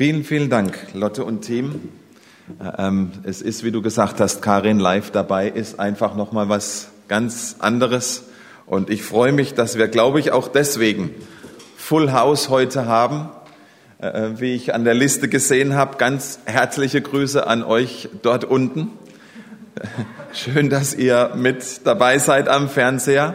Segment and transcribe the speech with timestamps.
[0.00, 1.90] Vielen, vielen Dank, Lotte und Team.
[2.78, 6.88] Ähm, es ist, wie du gesagt hast, Karin live dabei ist einfach noch mal was
[7.06, 8.24] ganz anderes.
[8.64, 11.10] Und ich freue mich, dass wir, glaube ich, auch deswegen
[11.76, 13.28] Full House heute haben.
[13.98, 18.88] Äh, wie ich an der Liste gesehen habe, ganz herzliche Grüße an euch dort unten.
[20.32, 23.34] Schön, dass ihr mit dabei seid am Fernseher.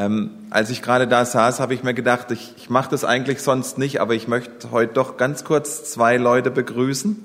[0.00, 3.42] Ähm, als ich gerade da saß, habe ich mir gedacht, ich, ich mache das eigentlich
[3.42, 7.22] sonst nicht, aber ich möchte heute doch ganz kurz zwei Leute begrüßen,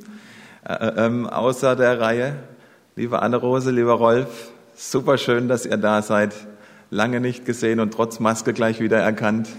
[0.67, 2.35] äh, äh ähm, außer der Reihe.
[2.97, 6.33] Liebe Anne-Rose, lieber Rolf, super schön, dass ihr da seid.
[6.89, 9.47] Lange nicht gesehen und trotz Maske gleich wieder erkannt.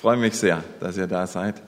[0.00, 1.60] freue mich sehr, dass ihr da seid.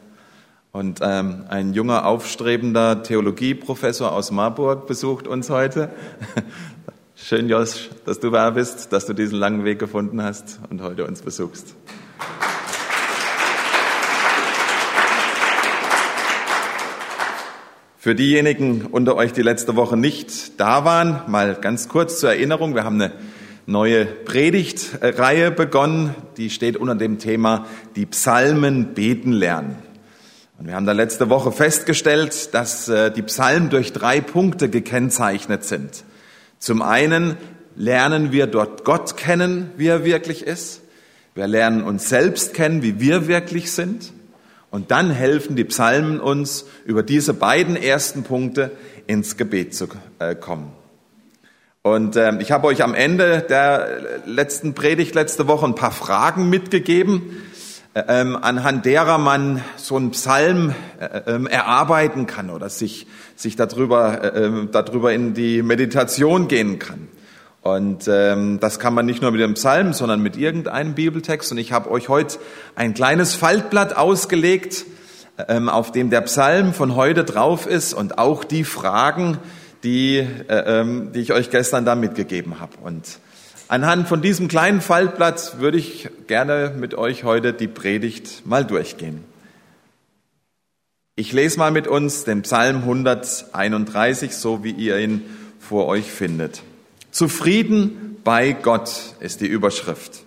[0.75, 5.91] Und ähm, ein junger, aufstrebender Theologieprofessor aus Marburg besucht uns heute.
[7.15, 11.07] Schön, Josh, dass du da bist, dass du diesen langen Weg gefunden hast und heute
[11.07, 11.75] uns besuchst.
[17.99, 22.75] Für diejenigen unter euch, die letzte Woche nicht da waren, mal ganz kurz zur Erinnerung.
[22.75, 23.13] Wir haben eine
[23.67, 26.15] neue Predigtreihe begonnen.
[26.39, 29.92] Die steht unter dem Thema Die Psalmen beten lernen.
[30.63, 35.65] Und wir haben da letzte Woche festgestellt, dass äh, die Psalmen durch drei Punkte gekennzeichnet
[35.65, 36.05] sind.
[36.61, 37.37] Zum einen
[37.75, 40.83] lernen wir dort Gott kennen, wie er wirklich ist.
[41.35, 44.13] Wir lernen uns selbst kennen, wie wir wirklich sind.
[44.71, 48.71] Und dann helfen die Psalmen uns, über diese beiden ersten Punkte
[49.09, 49.89] ins Gebet zu
[50.21, 50.71] äh, kommen.
[51.83, 56.49] Und ähm, ich habe euch am Ende der letzten Predigt letzte Woche ein paar Fragen
[56.51, 57.52] mitgegeben, äh,
[57.95, 64.45] anhand derer man so einen Psalm äh, ähm, erarbeiten kann oder sich, sich darüber, äh,
[64.45, 67.09] ähm, darüber in die Meditation gehen kann.
[67.61, 71.53] Und ähm, das kann man nicht nur mit dem Psalm, sondern mit irgendeinem Bibeltext.
[71.53, 72.39] Und ich habe euch heute
[72.75, 74.85] ein kleines Faltblatt ausgelegt,
[75.49, 79.39] ähm, auf dem der Psalm von heute drauf ist und auch die Fragen,
[79.85, 82.73] die, äh, ähm, die ich euch gestern da mitgegeben habe.
[82.83, 83.19] Und
[83.69, 89.25] anhand von diesem kleinen Faltblatt würde ich gerne mit euch heute die Predigt mal durchgehen.
[91.15, 95.23] Ich lese mal mit uns den Psalm 131, so wie ihr ihn
[95.61, 96.63] vor euch findet.
[97.11, 100.23] Zufrieden bei Gott ist die Überschrift.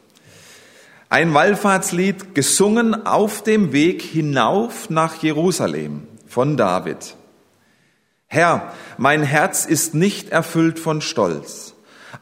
[1.10, 7.16] Ein Wallfahrtslied gesungen auf dem Weg hinauf nach Jerusalem von David.
[8.28, 11.75] Herr, mein Herz ist nicht erfüllt von Stolz.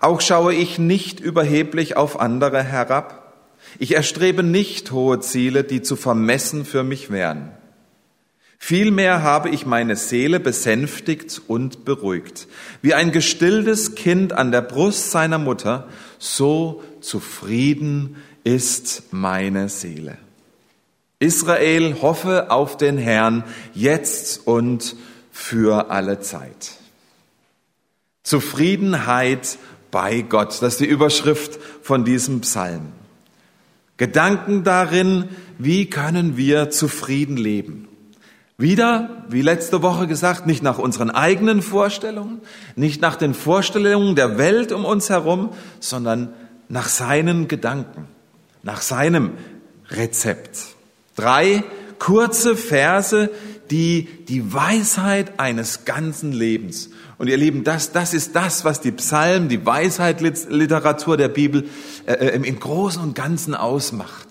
[0.04, 3.34] Auch schaue ich nicht überheblich auf andere herab.
[3.80, 7.54] Ich erstrebe nicht hohe Ziele, die zu vermessen für mich wären.
[8.60, 12.50] Vielmehr habe ich meine Seele besänftigt und beruhigt.
[12.82, 15.88] Wie ein gestilltes Kind an der Brust seiner Mutter,
[16.20, 20.18] so zufrieden ist meine Seele.
[21.20, 24.98] Israel hoffe auf den Herrn jetzt und
[25.32, 26.72] für alle Zeit.
[28.24, 29.58] Zufriedenheit
[29.94, 32.94] bei Gott, das ist die Überschrift von diesem Psalm.
[33.98, 37.88] Gedanken darin, wie können wir zufrieden leben.
[38.58, 42.42] Wieder, wie letzte Woche gesagt, nicht nach unseren eigenen Vorstellungen,
[42.76, 46.34] nicht nach den Vorstellungen der Welt um uns herum, sondern
[46.70, 48.08] nach seinen Gedanken,
[48.64, 49.34] nach seinem
[49.92, 50.58] Rezept.
[51.16, 51.64] Drei
[52.00, 53.30] kurze Verse,
[53.72, 56.90] die die Weisheit eines ganzen Lebens.
[57.18, 61.66] Und ihr Lieben, das, das ist das, was die Psalmen, die Weisheit-Literatur der Bibel
[62.06, 64.28] äh, äh, im Großen und Ganzen ausmacht.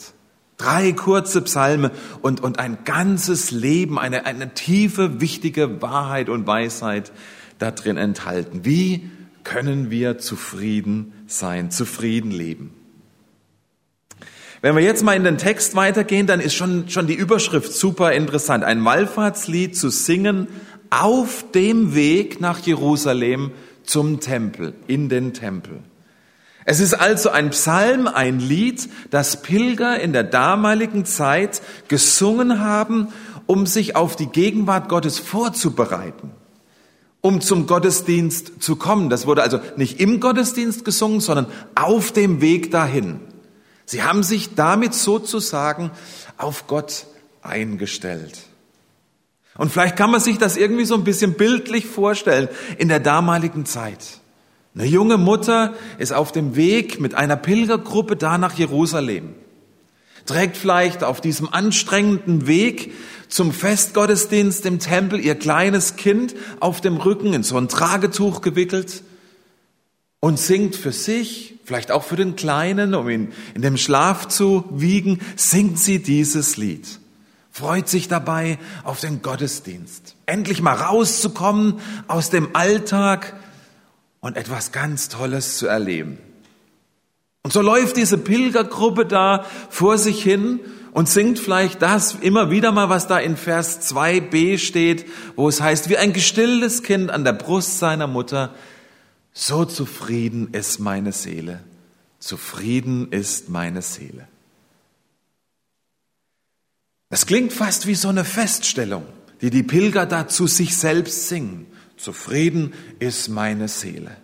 [0.58, 7.12] Drei kurze Psalme und, und ein ganzes Leben, eine, eine tiefe, wichtige Wahrheit und Weisheit
[7.58, 8.64] da drin enthalten.
[8.64, 9.10] Wie
[9.44, 12.81] können wir zufrieden sein, zufrieden leben?
[14.62, 18.12] Wenn wir jetzt mal in den Text weitergehen, dann ist schon, schon die Überschrift super
[18.12, 18.62] interessant.
[18.62, 20.46] Ein Wallfahrtslied zu singen
[20.88, 23.50] auf dem Weg nach Jerusalem
[23.82, 25.80] zum Tempel, in den Tempel.
[26.64, 33.08] Es ist also ein Psalm, ein Lied, das Pilger in der damaligen Zeit gesungen haben,
[33.46, 36.30] um sich auf die Gegenwart Gottes vorzubereiten,
[37.20, 39.10] um zum Gottesdienst zu kommen.
[39.10, 43.18] Das wurde also nicht im Gottesdienst gesungen, sondern auf dem Weg dahin.
[43.84, 45.90] Sie haben sich damit sozusagen
[46.36, 47.06] auf Gott
[47.42, 48.38] eingestellt.
[49.58, 52.48] Und vielleicht kann man sich das irgendwie so ein bisschen bildlich vorstellen
[52.78, 54.20] in der damaligen Zeit.
[54.74, 59.34] Eine junge Mutter ist auf dem Weg mit einer Pilgergruppe da nach Jerusalem,
[60.24, 62.92] trägt vielleicht auf diesem anstrengenden Weg
[63.28, 69.02] zum Festgottesdienst im Tempel ihr kleines Kind auf dem Rücken in so ein Tragetuch gewickelt
[70.24, 74.64] und singt für sich, vielleicht auch für den Kleinen, um ihn in dem Schlaf zu
[74.70, 76.86] wiegen, singt sie dieses Lied.
[77.50, 80.14] Freut sich dabei auf den Gottesdienst.
[80.24, 83.34] Endlich mal rauszukommen aus dem Alltag
[84.20, 86.18] und etwas ganz Tolles zu erleben.
[87.42, 90.60] Und so läuft diese Pilgergruppe da vor sich hin
[90.92, 95.04] und singt vielleicht das immer wieder mal, was da in Vers 2b steht,
[95.34, 98.54] wo es heißt, wie ein gestilltes Kind an der Brust seiner Mutter,
[99.32, 101.62] so zufrieden ist meine Seele.
[102.18, 104.28] Zufrieden ist meine Seele.
[107.08, 109.04] Das klingt fast wie so eine Feststellung,
[109.40, 111.66] die die Pilger da zu sich selbst singen.
[111.96, 114.16] Zufrieden ist meine Seele.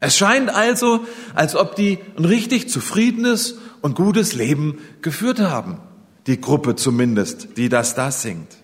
[0.00, 5.80] Es scheint also, als ob die ein richtig zufriedenes und gutes Leben geführt haben.
[6.26, 8.54] Die Gruppe zumindest, die das da singt.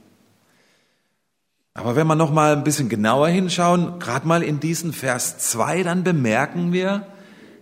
[1.81, 5.83] Aber wenn wir noch mal ein bisschen genauer hinschauen, gerade mal in diesen Vers 2,
[5.83, 7.07] dann bemerken wir,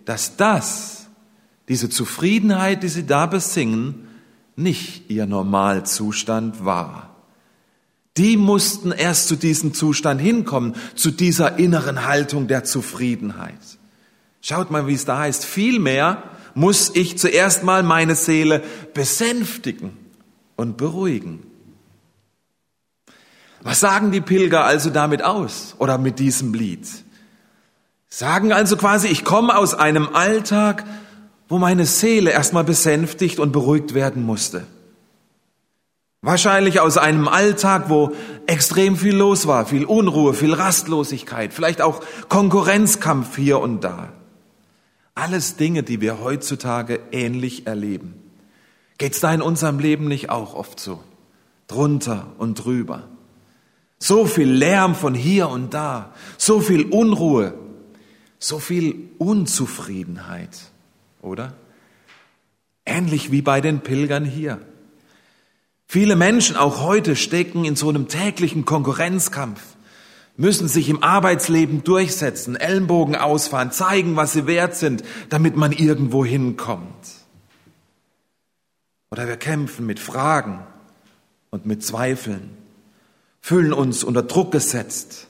[0.03, 1.07] dass das,
[1.69, 4.09] diese Zufriedenheit, die sie da besingen,
[4.57, 7.15] nicht ihr Normalzustand war.
[8.17, 13.53] Die mussten erst zu diesem Zustand hinkommen, zu dieser inneren Haltung der Zufriedenheit.
[14.41, 15.45] Schaut mal, wie es da heißt.
[15.45, 16.23] Vielmehr
[16.55, 18.63] muss ich zuerst mal meine Seele
[18.93, 19.91] besänftigen
[20.57, 21.48] und beruhigen.
[23.61, 26.87] Was sagen die Pilger also damit aus oder mit diesem Lied?
[28.07, 30.85] Sagen also quasi, ich komme aus einem Alltag,
[31.47, 34.65] wo meine Seele erstmal besänftigt und beruhigt werden musste.
[36.21, 38.11] Wahrscheinlich aus einem Alltag, wo
[38.45, 44.09] extrem viel los war, viel Unruhe, viel Rastlosigkeit, vielleicht auch Konkurrenzkampf hier und da.
[45.15, 48.15] Alles Dinge, die wir heutzutage ähnlich erleben.
[48.97, 51.01] Geht's da in unserem Leben nicht auch oft so?
[51.67, 53.03] Drunter und drüber.
[53.99, 57.53] So viel Lärm von hier und da, so viel Unruhe,
[58.39, 60.57] so viel Unzufriedenheit,
[61.21, 61.53] oder?
[62.85, 64.61] Ähnlich wie bei den Pilgern hier.
[65.85, 69.61] Viele Menschen auch heute stecken in so einem täglichen Konkurrenzkampf,
[70.37, 76.23] müssen sich im Arbeitsleben durchsetzen, Ellenbogen ausfahren, zeigen, was sie wert sind, damit man irgendwo
[76.23, 76.93] hinkommt.
[79.11, 80.65] Oder wir kämpfen mit Fragen
[81.49, 82.58] und mit Zweifeln
[83.41, 85.27] fühlen uns unter Druck gesetzt,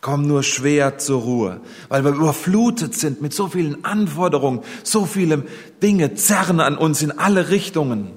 [0.00, 5.44] kommen nur schwer zur Ruhe, weil wir überflutet sind mit so vielen Anforderungen, so viele
[5.82, 8.12] Dinge zerren an uns in alle Richtungen.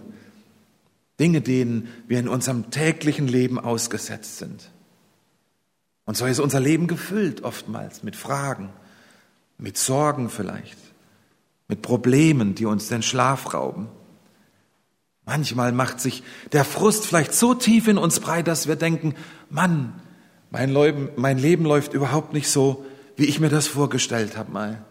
[1.19, 4.71] Dinge, denen wir in unserem täglichen Leben ausgesetzt sind.
[6.05, 8.69] Und so ist unser Leben gefüllt oftmals mit Fragen,
[9.57, 10.77] mit Sorgen vielleicht,
[11.67, 13.87] mit Problemen, die uns den Schlaf rauben.
[15.25, 19.15] Manchmal macht sich der Frust vielleicht so tief in uns breit, dass wir denken,
[19.49, 19.93] Mann,
[20.51, 22.85] mein Leben, mein Leben läuft überhaupt nicht so,
[23.15, 24.85] wie ich mir das vorgestellt habe mal.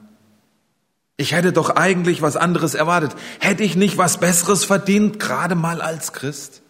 [1.17, 3.15] Ich hätte doch eigentlich was anderes erwartet.
[3.39, 6.63] Hätte ich nicht was Besseres verdient, gerade mal als Christ?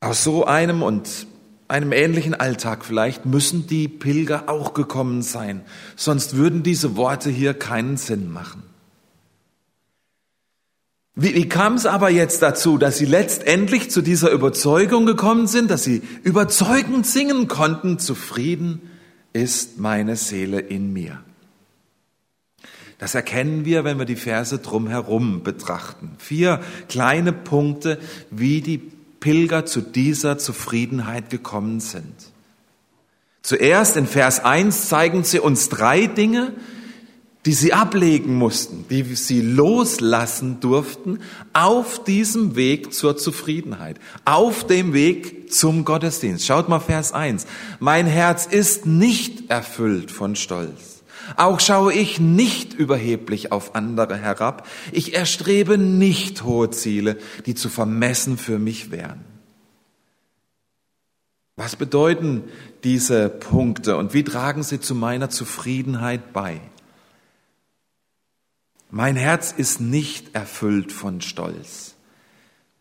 [0.00, 1.26] Aus so einem und
[1.68, 5.62] einem ähnlichen Alltag vielleicht müssen die Pilger auch gekommen sein,
[5.96, 8.62] sonst würden diese Worte hier keinen Sinn machen.
[11.18, 15.70] Wie, wie kam es aber jetzt dazu, dass sie letztendlich zu dieser Überzeugung gekommen sind,
[15.70, 18.82] dass sie überzeugend singen konnten, zufrieden
[19.32, 21.22] ist meine Seele in mir?
[22.98, 26.12] Das erkennen wir, wenn wir die Verse drumherum betrachten.
[26.18, 27.98] Vier kleine Punkte,
[28.30, 32.14] wie die Pilger zu dieser Zufriedenheit gekommen sind.
[33.42, 36.52] Zuerst in Vers 1 zeigen sie uns drei Dinge,
[37.46, 41.20] die sie ablegen mussten, die sie loslassen durften
[41.52, 46.44] auf diesem Weg zur Zufriedenheit, auf dem Weg zum Gottesdienst.
[46.44, 47.46] Schaut mal Vers 1.
[47.78, 51.04] Mein Herz ist nicht erfüllt von Stolz.
[51.36, 54.66] Auch schaue ich nicht überheblich auf andere herab.
[54.90, 59.24] Ich erstrebe nicht hohe Ziele, die zu vermessen für mich wären.
[61.54, 62.42] Was bedeuten
[62.82, 66.60] diese Punkte und wie tragen sie zu meiner Zufriedenheit bei?
[68.90, 71.94] Mein Herz ist nicht erfüllt von Stolz.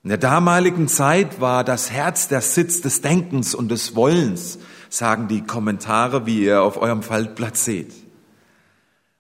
[0.04, 4.60] In der damaligen Zeit war das Herz der Sitz des Denkens und des Wollens,
[4.90, 7.92] sagen die Kommentare, wie ihr auf eurem Faltblatt seht.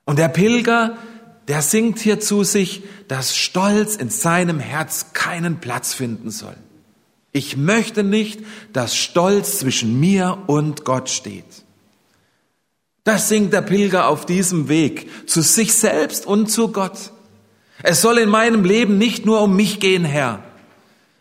[0.06, 0.96] Und der Pilger,
[1.48, 6.56] der singt hier zu sich, dass Stolz in seinem Herz keinen Platz finden soll.
[7.32, 11.65] Ich möchte nicht, dass Stolz zwischen mir und Gott steht.
[13.06, 17.12] Das singt der Pilger auf diesem Weg zu sich selbst und zu Gott.
[17.84, 20.44] Es soll in meinem Leben nicht nur um mich gehen, Herr.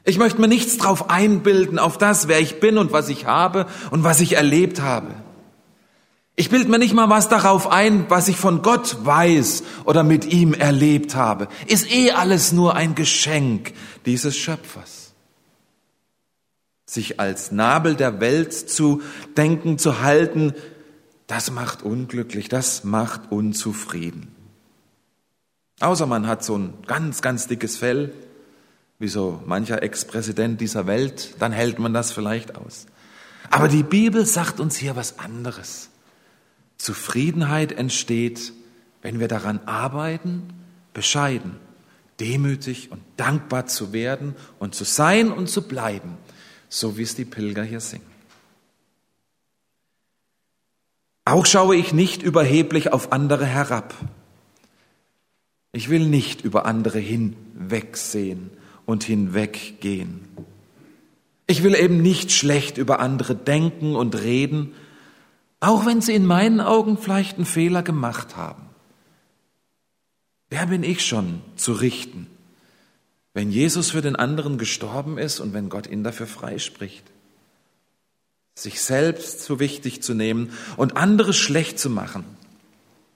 [0.02, 3.66] Ich möchte mir nichts drauf einbilden, auf das, wer ich bin und was ich habe
[3.90, 5.14] und was ich erlebt habe.
[6.36, 10.24] Ich bild mir nicht mal was darauf ein, was ich von Gott weiß oder mit
[10.32, 11.48] ihm erlebt habe.
[11.66, 13.74] Ist eh alles nur ein Geschenk
[14.06, 15.12] dieses Schöpfers.
[16.86, 19.02] Sich als Nabel der Welt zu
[19.36, 20.54] denken, zu halten,
[21.26, 24.34] das macht unglücklich, das macht unzufrieden.
[25.80, 28.12] Außer man hat so ein ganz, ganz dickes Fell,
[28.98, 32.86] wie so mancher Ex-Präsident dieser Welt, dann hält man das vielleicht aus.
[33.50, 35.90] Aber die Bibel sagt uns hier was anderes.
[36.78, 38.52] Zufriedenheit entsteht,
[39.02, 40.52] wenn wir daran arbeiten,
[40.92, 41.56] bescheiden,
[42.20, 46.16] demütig und dankbar zu werden und zu sein und zu bleiben,
[46.68, 48.13] so wie es die Pilger hier singen.
[51.24, 53.94] Auch schaue ich nicht überheblich auf andere herab.
[55.72, 58.50] Ich will nicht über andere hinwegsehen
[58.84, 60.28] und hinweggehen.
[61.46, 64.72] Ich will eben nicht schlecht über andere denken und reden,
[65.60, 68.62] auch wenn sie in meinen Augen vielleicht einen Fehler gemacht haben.
[70.50, 72.26] Wer bin ich schon zu richten,
[73.32, 77.04] wenn Jesus für den anderen gestorben ist und wenn Gott ihn dafür freispricht?
[78.54, 82.24] Sich selbst zu wichtig zu nehmen und andere schlecht zu machen,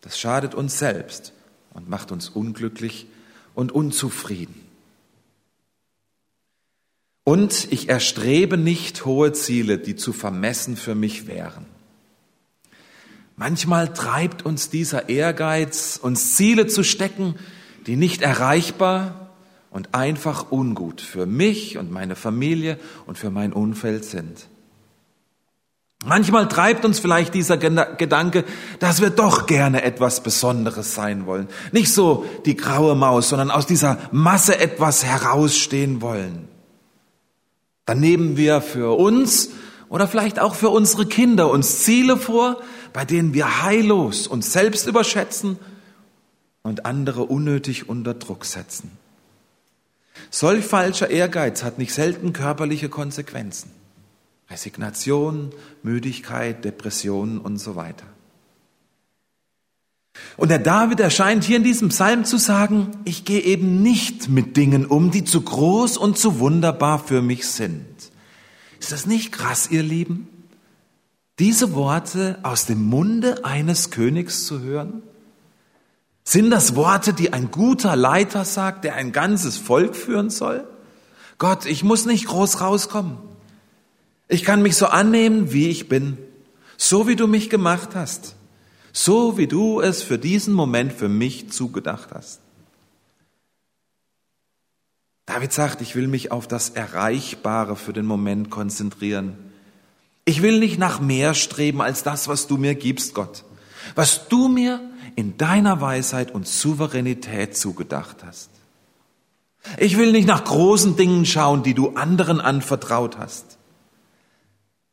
[0.00, 1.32] das schadet uns selbst
[1.74, 3.06] und macht uns unglücklich
[3.54, 4.68] und unzufrieden.
[7.24, 11.66] Und ich erstrebe nicht hohe Ziele, die zu vermessen für mich wären.
[13.36, 17.34] Manchmal treibt uns dieser Ehrgeiz, uns Ziele zu stecken,
[17.86, 19.30] die nicht erreichbar
[19.70, 24.48] und einfach ungut für mich und meine Familie und für mein Umfeld sind.
[26.04, 28.44] Manchmal treibt uns vielleicht dieser Gedanke,
[28.78, 31.48] dass wir doch gerne etwas Besonderes sein wollen.
[31.72, 36.46] Nicht so die graue Maus, sondern aus dieser Masse etwas herausstehen wollen.
[37.84, 39.50] Dann nehmen wir für uns
[39.88, 42.60] oder vielleicht auch für unsere Kinder uns Ziele vor,
[42.92, 45.58] bei denen wir heillos uns selbst überschätzen
[46.62, 48.92] und andere unnötig unter Druck setzen.
[50.30, 53.77] Solch falscher Ehrgeiz hat nicht selten körperliche Konsequenzen.
[54.50, 55.50] Resignation,
[55.82, 58.06] Müdigkeit, Depressionen und so weiter.
[60.36, 64.56] Und der David erscheint hier in diesem Psalm zu sagen, ich gehe eben nicht mit
[64.56, 67.84] Dingen um, die zu groß und zu wunderbar für mich sind.
[68.80, 70.28] Ist das nicht krass, ihr Lieben?
[71.38, 75.02] Diese Worte aus dem Munde eines Königs zu hören?
[76.24, 80.68] Sind das Worte, die ein guter Leiter sagt, der ein ganzes Volk führen soll?
[81.38, 83.18] Gott, ich muss nicht groß rauskommen.
[84.28, 86.18] Ich kann mich so annehmen, wie ich bin,
[86.76, 88.36] so wie du mich gemacht hast
[88.98, 92.40] so wie du es für diesen Moment für mich zugedacht hast.
[95.26, 99.36] David sagt, ich will mich auf das Erreichbare für den Moment konzentrieren.
[100.24, 103.44] Ich will nicht nach mehr streben als das, was du mir gibst, Gott.
[103.94, 104.80] Was du mir
[105.14, 108.50] in deiner Weisheit und Souveränität zugedacht hast.
[109.76, 113.57] Ich will nicht nach großen Dingen schauen, die du anderen anvertraut hast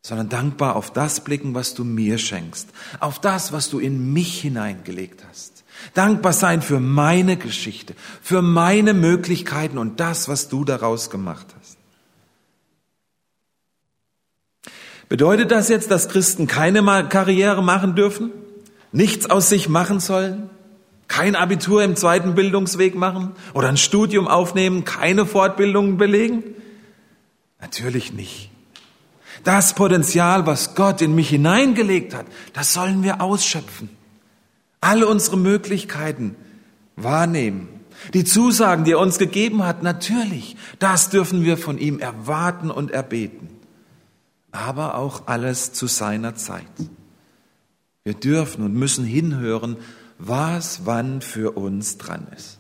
[0.06, 2.70] sondern dankbar auf das blicken, was du mir schenkst,
[3.00, 5.64] auf das, was du in mich hineingelegt hast.
[5.96, 11.80] Dankbar sein für meine Geschichte, für meine Möglichkeiten und das, was du daraus gemacht hast.
[15.10, 18.30] Bedeutet das jetzt, dass Christen keine Karriere machen dürfen?
[18.92, 20.52] Nichts aus sich machen sollen?
[21.08, 23.32] Kein Abitur im zweiten Bildungsweg machen?
[23.56, 24.86] Oder ein Studium aufnehmen?
[24.86, 26.44] Keine Fortbildungen belegen?
[27.60, 28.52] Natürlich nicht.
[29.46, 33.90] Das Potenzial, was Gott in mich hineingelegt hat, das sollen wir ausschöpfen.
[34.82, 36.36] Alle unsere Möglichkeiten
[36.96, 37.70] wahrnehmen.
[38.16, 42.90] Die Zusagen, die er uns gegeben hat, natürlich, das dürfen wir von ihm erwarten und
[42.90, 43.50] erbeten.
[44.52, 46.66] Aber auch alles zu seiner Zeit.
[48.04, 49.78] Wir dürfen und müssen hinhören,
[50.18, 52.58] was wann für uns dran ist.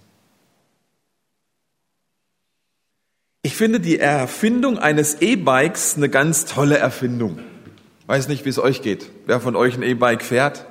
[3.46, 7.38] Ich finde die Erfindung eines E-Bikes eine ganz tolle Erfindung.
[8.08, 9.12] Weiß nicht, wie es euch geht.
[9.28, 10.66] Wer von euch ein E-Bike fährt?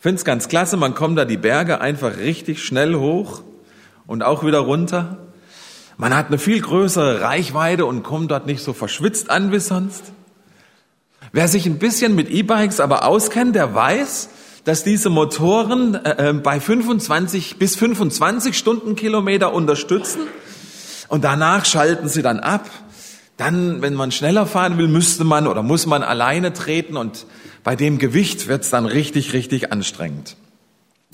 [0.00, 0.78] Finde es ganz klasse.
[0.78, 3.42] Man kommt da die Berge einfach richtig schnell hoch
[4.06, 5.18] und auch wieder runter.
[5.98, 10.12] Man hat eine viel größere Reichweite und kommt dort nicht so verschwitzt an wie sonst.
[11.32, 14.30] Wer sich ein bisschen mit E-Bikes aber auskennt, der weiß,
[14.64, 20.22] dass diese Motoren äh, äh bei 25 bis 25 Stundenkilometer unterstützen
[21.08, 22.68] und danach schalten sie dann ab.
[23.36, 27.26] Dann, wenn man schneller fahren will, müsste man oder muss man alleine treten und
[27.64, 30.36] bei dem Gewicht wird es dann richtig, richtig anstrengend.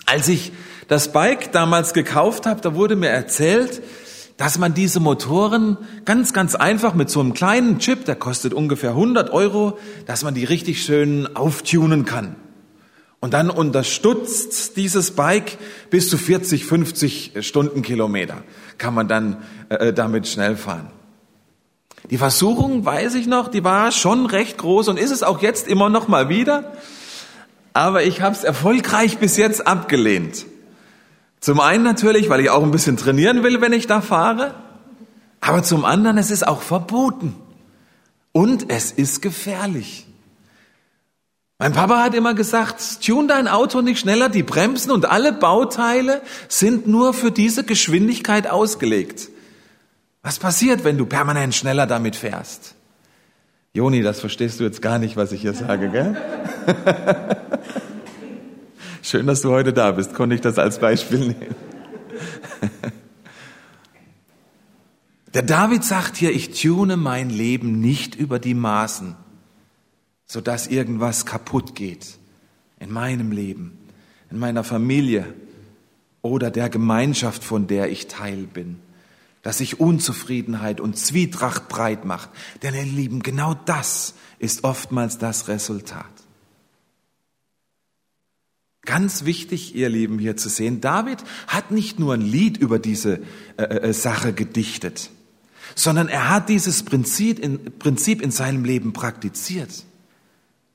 [0.05, 0.53] Als ich
[0.89, 3.83] das Bike damals gekauft habe, da wurde mir erzählt,
[4.37, 8.91] dass man diese Motoren ganz, ganz einfach mit so einem kleinen Chip, der kostet ungefähr
[8.91, 12.37] 100 Euro, dass man die richtig schön auftunen kann.
[13.21, 15.59] Und dann unterstützt dieses Bike
[15.91, 18.43] bis zu 40, 50 Stundenkilometer.
[18.81, 19.37] Kann man dann
[19.69, 20.91] äh, damit schnell fahren.
[22.09, 25.69] Die Versuchung, weiß ich noch, die war schon recht groß und ist es auch jetzt
[25.69, 26.73] immer noch mal wieder.
[27.75, 30.47] Aber ich habe es erfolgreich bis jetzt abgelehnt.
[31.41, 34.55] Zum einen natürlich, weil ich auch ein bisschen trainieren will, wenn ich da fahre.
[35.43, 37.37] Aber zum anderen, es ist auch verboten.
[38.33, 40.07] Und es ist gefährlich.
[41.61, 46.23] Mein Papa hat immer gesagt, tune dein Auto nicht schneller, die Bremsen und alle Bauteile
[46.49, 49.29] sind nur für diese Geschwindigkeit ausgelegt.
[50.23, 52.77] Was passiert, wenn du permanent schneller damit fährst?
[53.75, 56.17] Joni, das verstehst du jetzt gar nicht, was ich hier sage, gell?
[59.03, 60.15] Schön, dass du heute da bist.
[60.15, 61.55] Konnte ich das als Beispiel nehmen?
[65.35, 69.15] Der David sagt hier, ich tune mein Leben nicht über die Maßen
[70.31, 72.07] sodass irgendwas kaputt geht
[72.79, 73.77] in meinem Leben,
[74.31, 75.35] in meiner Familie
[76.23, 78.79] oder der Gemeinschaft, von der ich Teil bin,
[79.43, 82.31] dass sich Unzufriedenheit und Zwietracht breit macht.
[82.63, 86.05] Denn ihr Lieben, genau das ist oftmals das Resultat.
[88.83, 91.19] Ganz wichtig, ihr Lieben, hier zu sehen, David
[91.49, 93.21] hat nicht nur ein Lied über diese
[93.57, 95.11] äh, äh, Sache gedichtet,
[95.75, 99.87] sondern er hat dieses Prinzip in, Prinzip in seinem Leben praktiziert.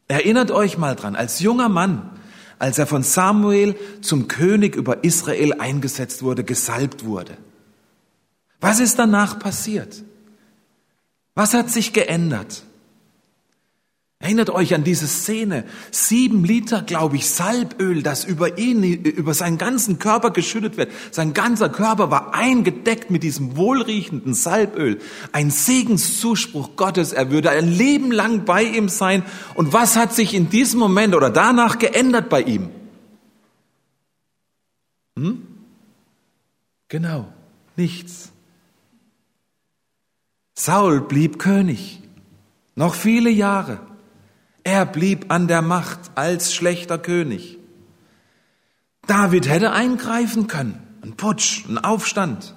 [0.07, 2.11] Erinnert euch mal dran, als junger Mann,
[2.59, 7.37] als er von Samuel zum König über Israel eingesetzt wurde, gesalbt wurde.
[8.61, 10.03] Was ist danach passiert?
[11.33, 12.63] Was hat sich geändert?
[14.19, 15.65] Erinnert euch an diese Szene.
[15.91, 20.91] Sieben Liter, glaube ich, Salböl, das über ihn, über seinen ganzen Körper geschüttet wird.
[21.11, 24.99] Sein ganzer Körper war eingedeckt mit diesem wohlriechenden Salböl.
[25.33, 27.11] Ein Segenszuspruch Gottes.
[27.11, 29.23] Er würde ein Leben lang bei ihm sein.
[29.53, 32.69] Und was hat sich in diesem Moment oder danach geändert bei ihm?
[35.17, 35.45] Hm?
[36.87, 37.27] Genau,
[37.75, 38.31] nichts.
[40.53, 42.01] Saul blieb König.
[42.75, 43.79] Noch viele Jahre.
[44.65, 47.59] Er blieb an der Macht als schlechter König.
[49.05, 50.81] David hätte eingreifen können.
[51.03, 52.55] Ein Putsch, ein Aufstand.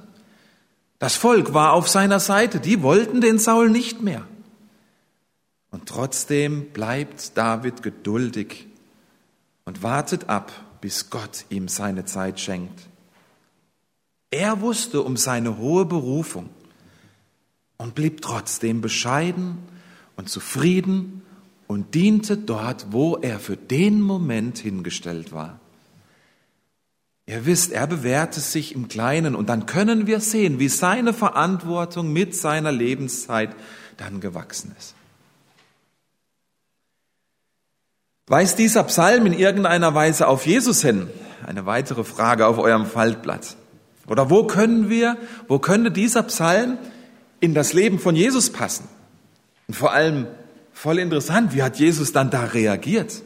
[0.98, 2.60] Das Volk war auf seiner Seite.
[2.60, 4.26] Die wollten den Saul nicht mehr.
[5.70, 8.66] Und trotzdem bleibt David geduldig
[9.66, 12.86] und wartet ab, bis Gott ihm seine Zeit schenkt.
[14.30, 16.48] Er wusste um seine hohe Berufung
[17.76, 19.58] und blieb trotzdem bescheiden
[20.16, 21.22] und zufrieden
[21.68, 25.60] und diente dort, wo er für den Moment hingestellt war.
[27.26, 32.10] Ihr wisst, er bewährte sich im Kleinen und dann können wir sehen, wie seine Verantwortung
[32.10, 33.54] mit seiner Lebenszeit
[33.98, 34.94] dann gewachsen ist.
[38.28, 41.08] Weist dieser Psalm in irgendeiner Weise auf Jesus hin?
[41.46, 43.56] Eine weitere Frage auf eurem Faltblatt.
[44.06, 46.78] Oder wo können wir, wo könnte dieser Psalm
[47.40, 48.88] in das Leben von Jesus passen?
[49.66, 50.26] Und vor allem,
[50.80, 53.24] Voll interessant, wie hat Jesus dann da reagiert?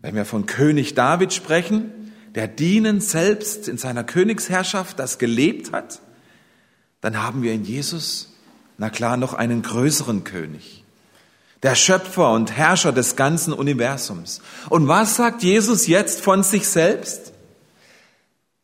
[0.00, 6.00] Wenn wir von König David sprechen, der dienen selbst in seiner Königsherrschaft das gelebt hat,
[7.00, 8.34] dann haben wir in Jesus,
[8.78, 10.82] na klar, noch einen größeren König.
[11.62, 14.40] Der Schöpfer und Herrscher des ganzen Universums.
[14.68, 17.32] Und was sagt Jesus jetzt von sich selbst?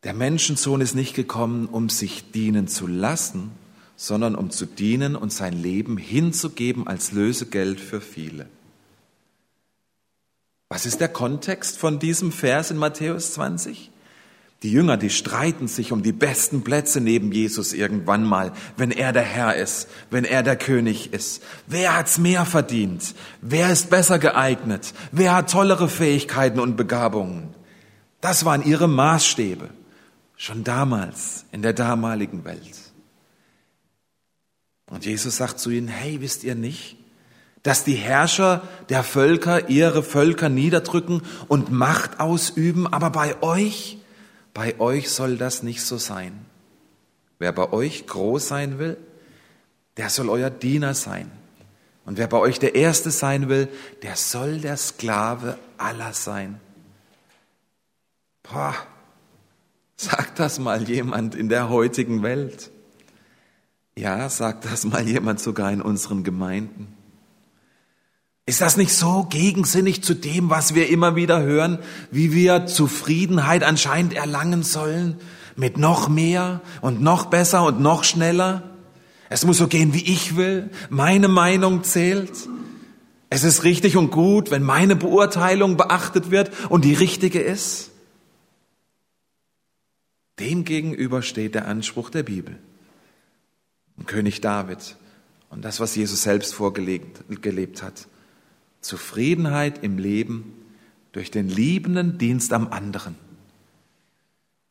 [0.03, 3.51] Der Menschensohn ist nicht gekommen, um sich dienen zu lassen,
[3.95, 8.47] sondern um zu dienen und sein Leben hinzugeben als Lösegeld für viele.
[10.69, 13.91] Was ist der Kontext von diesem Vers in Matthäus 20?
[14.63, 19.11] Die Jünger, die streiten sich um die besten Plätze neben Jesus irgendwann mal, wenn er
[19.11, 21.43] der Herr ist, wenn er der König ist.
[21.67, 23.13] Wer hat's mehr verdient?
[23.41, 24.93] Wer ist besser geeignet?
[25.11, 27.53] Wer hat tollere Fähigkeiten und Begabungen?
[28.21, 29.69] Das waren ihre Maßstäbe,
[30.37, 32.82] schon damals in der damaligen Welt.
[34.93, 36.97] Und Jesus sagt zu ihnen, hey, wisst ihr nicht,
[37.63, 43.97] dass die Herrscher der Völker ihre Völker niederdrücken und Macht ausüben, aber bei euch,
[44.53, 46.45] bei euch soll das nicht so sein.
[47.39, 48.97] Wer bei euch groß sein will,
[49.97, 51.31] der soll euer Diener sein.
[52.05, 53.69] Und wer bei euch der Erste sein will,
[54.03, 56.59] der soll der Sklave aller sein.
[58.43, 58.75] Boah,
[59.95, 62.69] sagt das mal jemand in der heutigen Welt.
[63.95, 66.87] Ja, sagt das mal jemand sogar in unseren Gemeinden.
[68.45, 71.79] Ist das nicht so gegensinnig zu dem, was wir immer wieder hören,
[72.11, 75.17] wie wir Zufriedenheit anscheinend erlangen sollen,
[75.55, 78.63] mit noch mehr und noch besser und noch schneller.
[79.29, 80.71] Es muss so gehen, wie ich will.
[80.89, 82.31] Meine Meinung zählt.
[83.29, 87.91] Es ist richtig und gut, wenn meine Beurteilung beachtet wird und die richtige ist.
[90.39, 92.59] Dem gegenüber steht der Anspruch der Bibel.
[93.97, 94.97] Und König David
[95.49, 98.07] und das, was Jesus selbst vorgelebt hat.
[98.81, 100.53] Zufriedenheit im Leben
[101.11, 103.15] durch den liebenden Dienst am anderen,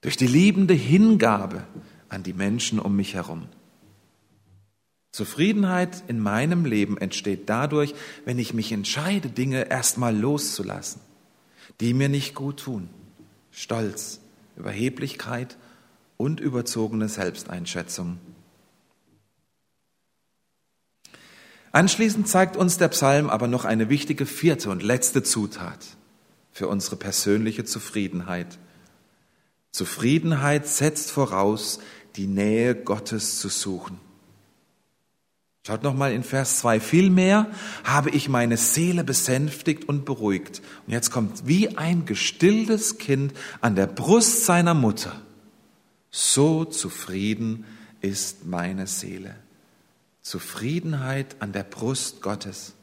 [0.01, 1.65] durch die liebende Hingabe
[2.09, 3.47] an die Menschen um mich herum.
[5.13, 11.01] Zufriedenheit in meinem Leben entsteht dadurch, wenn ich mich entscheide, Dinge erstmal loszulassen,
[11.81, 12.89] die mir nicht gut tun.
[13.51, 14.21] Stolz,
[14.57, 15.59] Überheblichkeit
[16.17, 18.19] und überzogene Selbsteinschätzung.
[21.73, 25.79] Anschließend zeigt uns der Psalm aber noch eine wichtige vierte und letzte Zutat
[26.53, 28.59] für unsere persönliche Zufriedenheit.
[29.71, 31.81] Zufriedenheit setzt voraus,
[32.17, 33.99] die Nähe Gottes zu suchen.
[35.67, 36.81] Schaut nochmal in Vers 2.
[36.81, 37.49] Vielmehr
[37.85, 40.61] habe ich meine Seele besänftigt und beruhigt.
[40.87, 45.23] Und jetzt kommt wie ein gestilltes Kind an der Brust seiner Mutter.
[46.11, 47.65] So zufrieden
[48.01, 49.37] ist meine Seele.
[50.23, 52.75] Zufriedenheit an der Brust Gottes.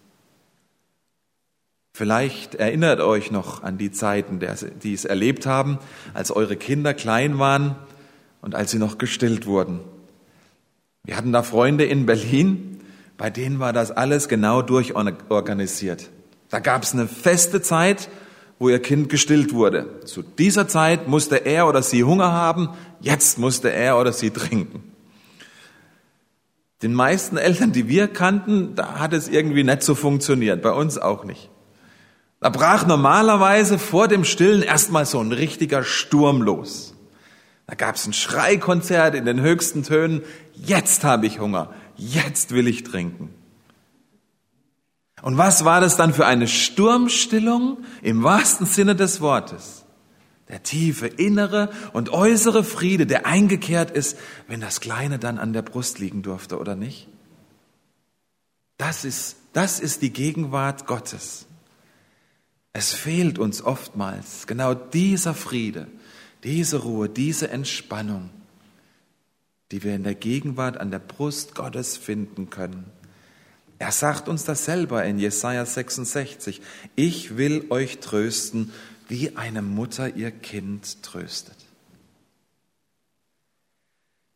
[1.94, 5.80] Vielleicht erinnert euch noch an die Zeiten, die es erlebt haben,
[6.14, 7.76] als eure Kinder klein waren
[8.42, 9.80] und als sie noch gestillt wurden.
[11.04, 12.82] Wir hatten da Freunde in Berlin,
[13.18, 16.10] bei denen war das alles genau durchorganisiert.
[16.50, 18.10] Da gab es eine feste Zeit,
[18.60, 20.02] wo ihr Kind gestillt wurde.
[20.06, 22.70] Zu dieser Zeit musste er oder sie Hunger haben,
[23.02, 24.89] jetzt musste er oder sie trinken.
[26.82, 30.98] Den meisten Eltern, die wir kannten, da hat es irgendwie nicht so funktioniert, bei uns
[30.98, 31.50] auch nicht.
[32.40, 36.96] Da brach normalerweise vor dem Stillen erstmal so ein richtiger Sturm los.
[37.68, 40.22] Da gab es ein Schreikonzert in den höchsten Tönen.
[40.54, 41.74] Jetzt habe ich Hunger.
[41.98, 43.34] Jetzt will ich trinken.
[45.22, 49.86] Und was war das dann für eine Sturmstillung im wahrsten Sinne des Wortes?
[50.50, 55.62] Der tiefe innere und äußere Friede, der eingekehrt ist, wenn das Kleine dann an der
[55.62, 57.08] Brust liegen durfte, oder nicht?
[58.78, 61.46] Das ist, das ist die Gegenwart Gottes.
[62.74, 65.88] Es fehlt uns oftmals genau dieser Friede,
[66.44, 68.30] diese Ruhe, diese Entspannung,
[69.72, 72.86] die wir in der Gegenwart an der Brust Gottes finden können.
[73.80, 76.62] Er sagt uns das selber in Jesaja 66.
[76.96, 78.74] Ich will euch trösten
[79.10, 81.58] wie eine Mutter ihr Kind tröstet.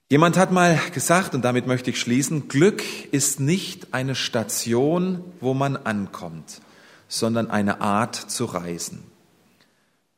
[0.10, 5.54] Jemand hat mal gesagt, und damit möchte ich schließen, Glück ist nicht eine Station, wo
[5.54, 6.62] man ankommt,
[7.08, 9.04] sondern eine Art zu reisen.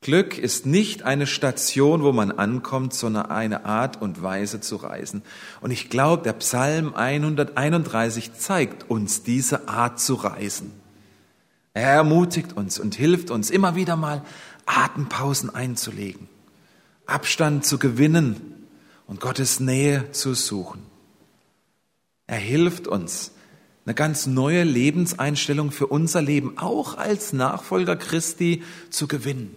[0.01, 5.23] Glück ist nicht eine Station, wo man ankommt, sondern eine Art und Weise zu reisen.
[5.61, 10.71] Und ich glaube, der Psalm 131 zeigt uns diese Art zu reisen.
[11.75, 14.23] Er ermutigt uns und hilft uns immer wieder mal
[14.65, 16.29] Atempausen einzulegen,
[17.05, 18.65] Abstand zu gewinnen
[19.07, 20.81] und Gottes Nähe zu suchen.
[22.27, 23.31] Er hilft uns,
[23.85, 29.53] eine ganz neue Lebenseinstellung für unser Leben, auch als Nachfolger Christi, zu gewinnen.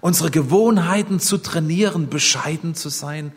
[0.00, 3.32] Unsere Gewohnheiten zu trainieren, bescheiden zu sein,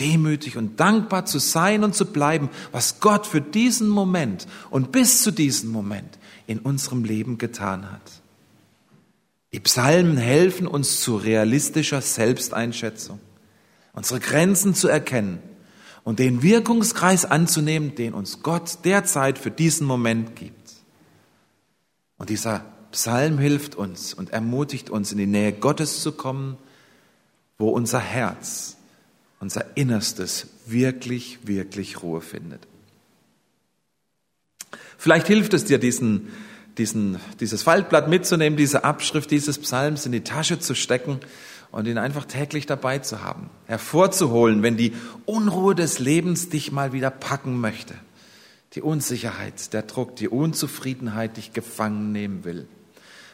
[0.00, 5.22] demütig und dankbar zu sein und zu bleiben, was Gott für diesen Moment und bis
[5.22, 8.22] zu diesem Moment in unserem Leben getan hat.
[9.52, 13.20] Die Psalmen helfen uns zu realistischer Selbsteinschätzung,
[13.92, 15.38] unsere Grenzen zu erkennen
[16.04, 20.74] und den Wirkungskreis anzunehmen, den uns Gott derzeit für diesen Moment gibt.
[22.18, 26.58] Und dieser Psalm hilft uns und ermutigt uns, in die Nähe Gottes zu kommen,
[27.58, 28.76] wo unser Herz,
[29.40, 32.66] unser Innerstes wirklich, wirklich Ruhe findet.
[34.98, 36.28] Vielleicht hilft es dir, diesen,
[36.78, 41.20] diesen, dieses Faltblatt mitzunehmen, diese Abschrift dieses Psalms in die Tasche zu stecken
[41.70, 44.92] und ihn einfach täglich dabei zu haben, hervorzuholen, wenn die
[45.24, 47.94] Unruhe des Lebens dich mal wieder packen möchte.
[48.74, 52.66] Die Unsicherheit, der Druck, die Unzufriedenheit dich gefangen nehmen will.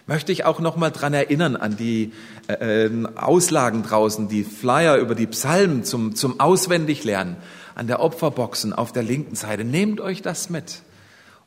[0.07, 2.13] Möchte ich auch noch mal dran erinnern an die
[2.49, 7.37] äh, ähm, Auslagen draußen, die Flyer über die Psalmen zum, zum Auswendiglernen
[7.77, 9.65] an der Opferboxen auf der linken Seite.
[9.65, 10.83] Nehmt euch das mit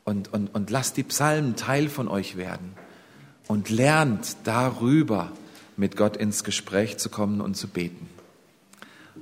[0.06, 2.74] und, und, und lasst die Psalmen Teil von euch werden
[3.48, 5.32] und lernt darüber
[5.76, 8.10] mit Gott ins Gespräch zu kommen und zu beten.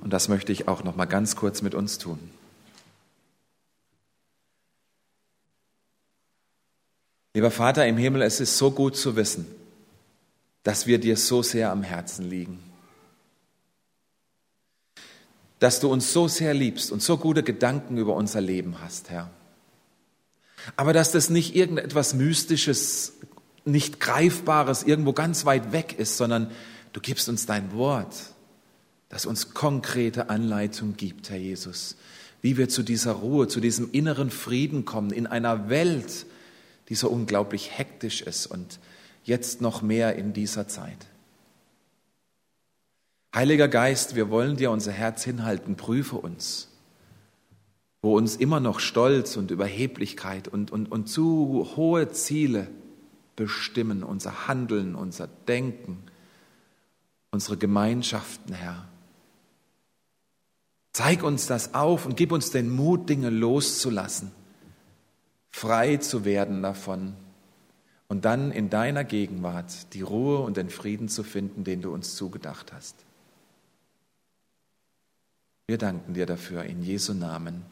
[0.02, 2.19] Und das möchte ich auch noch mal ganz kurz mit uns tun.
[7.34, 9.48] Lieber Vater im Himmel, es ist so gut zu wissen,
[10.62, 12.60] dass wir dir so sehr am Herzen liegen.
[15.63, 19.30] dass du uns so sehr liebst und so gute Gedanken über unser Leben hast, Herr.
[20.76, 23.13] Aber dass das nicht irgendetwas Mystisches,
[23.65, 26.52] nicht Greifbares irgendwo ganz weit weg ist, sondern
[26.93, 28.15] du gibst uns dein Wort,
[29.10, 31.95] das uns konkrete Anleitung gibt, Herr Jesus,
[32.41, 36.26] wie wir zu dieser Ruhe, zu diesem inneren Frieden kommen in einer Welt,
[36.89, 38.80] die so unglaublich hektisch ist und
[39.23, 41.08] jetzt noch mehr in dieser Zeit.
[43.34, 46.67] Heiliger Geist, wir wollen dir unser Herz hinhalten, prüfe uns,
[48.04, 52.68] wo uns immer noch Stolz und Überheblichkeit und, und, und zu hohe Ziele
[53.38, 56.04] bestimmen, unser Handeln, unser Denken,
[57.32, 58.89] unsere Gemeinschaften, Herr.
[60.92, 64.32] Zeig uns das auf und gib uns den Mut, Dinge loszulassen,
[65.50, 67.13] frei zu werden davon
[68.10, 72.18] und dann in deiner Gegenwart die Ruhe und den Frieden zu finden, den du uns
[72.18, 72.98] zugedacht hast.
[75.68, 77.63] Wir danken dir dafür in Jesu Namen.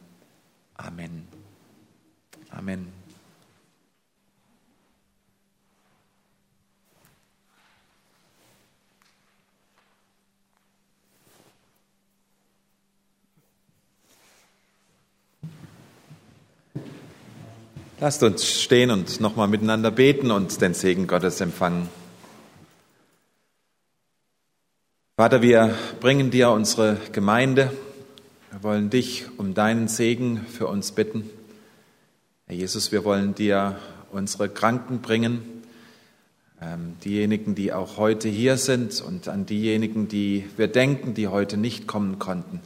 [0.84, 1.28] Amen.
[2.50, 2.91] Amen.
[18.00, 21.88] Lasst uns stehen und nochmal miteinander beten und den Segen Gottes empfangen.
[25.15, 27.72] Vater, wir bringen dir unsere Gemeinde.
[28.52, 31.30] Wir wollen dich um deinen Segen für uns bitten.
[32.48, 33.80] Herr Jesus, wir wollen dir
[34.12, 35.42] unsere Kranken bringen,
[36.62, 41.56] ähm, diejenigen, die auch heute hier sind und an diejenigen, die wir denken, die heute
[41.56, 42.60] nicht kommen konnten.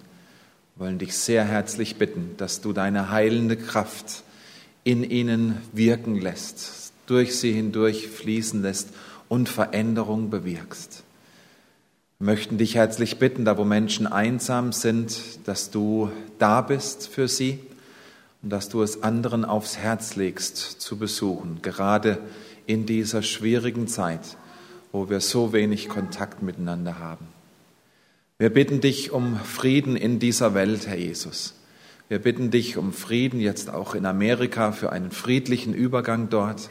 [0.76, 4.24] Wir wollen dich sehr herzlich bitten, dass du deine heilende Kraft
[4.84, 8.90] in ihnen wirken lässt, durch sie hindurch fließen lässt
[9.30, 11.05] und Veränderung bewirkst.
[12.18, 17.28] Wir möchten dich herzlich bitten, da wo Menschen einsam sind, dass du da bist für
[17.28, 17.60] sie
[18.42, 22.20] und dass du es anderen aufs Herz legst zu besuchen, gerade
[22.68, 24.38] in dieser schwierigen Zeit,
[24.94, 27.28] wo wir so wenig Kontakt miteinander haben.
[28.38, 31.56] Wir bitten dich um Frieden in dieser Welt, Herr Jesus.
[32.08, 36.70] Wir bitten dich um Frieden jetzt auch in Amerika für einen friedlichen Übergang dort.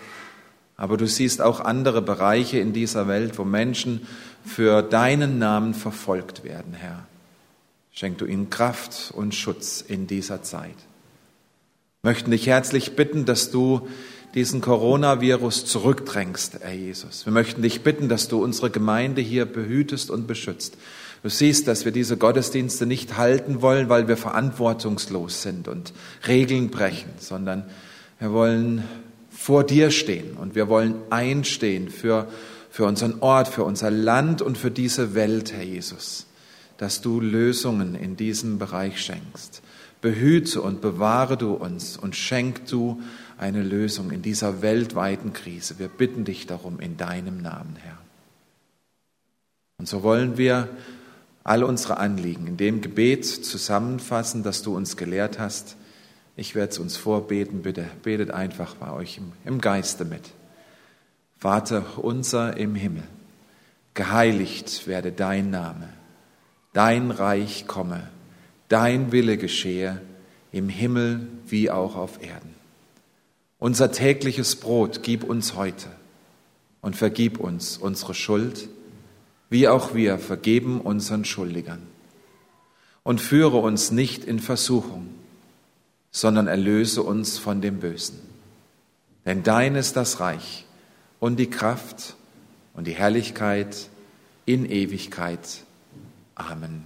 [0.77, 4.07] Aber du siehst auch andere Bereiche in dieser Welt, wo Menschen
[4.45, 7.07] für deinen Namen verfolgt werden, Herr.
[7.93, 10.75] Schenk du ihnen Kraft und Schutz in dieser Zeit.
[12.03, 13.89] Möchten dich herzlich bitten, dass du
[14.35, 17.25] diesen Coronavirus zurückdrängst, Herr Jesus.
[17.25, 20.77] Wir möchten dich bitten, dass du unsere Gemeinde hier behütest und beschützt.
[21.23, 25.95] Du siehst, dass wir diese Gottesdienste nicht halten wollen, weil wir verantwortungslos sind und
[26.27, 27.65] Regeln brechen, sondern
[28.19, 28.85] wir wollen
[29.45, 32.29] vor dir stehen und wir wollen einstehen für,
[32.71, 36.25] für unseren Ort, für unser Land und für diese Welt, Herr Jesus,
[36.79, 39.61] dass du Lösungen in diesem Bereich schenkst.
[40.01, 43.03] Behüte und bewahre du uns und schenk du
[43.37, 45.79] eine Lösung in dieser weltweiten Krise.
[45.79, 47.99] Wir bitten dich darum in deinem Namen, Herr.
[49.77, 50.71] Und so wollen wir
[51.43, 55.77] alle unsere Anliegen in dem Gebet zusammenfassen, das du uns gelehrt hast.
[56.37, 60.33] Ich werde es uns vorbeten, bitte betet einfach bei euch im, im Geiste mit.
[61.39, 63.05] Vater unser im Himmel,
[63.95, 65.89] geheiligt werde dein Name,
[66.73, 68.09] dein Reich komme,
[68.69, 70.01] dein Wille geschehe,
[70.51, 72.55] im Himmel wie auch auf Erden.
[73.59, 75.89] Unser tägliches Brot gib uns heute
[76.81, 78.69] und vergib uns unsere Schuld,
[79.51, 81.83] wie auch wir vergeben unseren Schuldigern.
[83.03, 85.09] Und führe uns nicht in Versuchung,
[86.15, 88.21] sondern erlöse uns von dem Bösen.
[89.27, 90.65] Denn dein ist das Reich
[91.19, 92.15] und die Kraft
[92.73, 93.89] und die Herrlichkeit
[94.47, 95.41] in Ewigkeit.
[96.37, 96.85] Amen.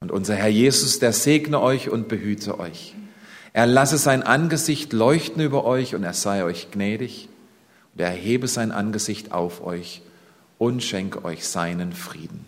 [0.00, 2.94] Und unser Herr Jesus, der segne euch und behüte euch.
[3.54, 7.30] Er lasse sein Angesicht leuchten über euch und er sei euch gnädig
[7.94, 10.02] und er erhebe sein Angesicht auf euch
[10.58, 12.44] und schenke euch seinen Frieden.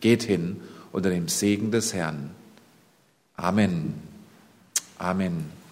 [0.00, 2.30] Geht hin unter dem Segen des Herrn.
[3.36, 4.13] Amen.
[5.04, 5.63] Amen.